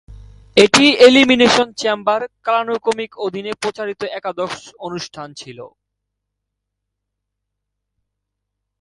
[0.57, 4.53] এটি elimination chamber কালানুক্রমিকের অধীনে প্রচারিত একাদশ
[4.87, 5.59] অনুষ্ঠান ছিল।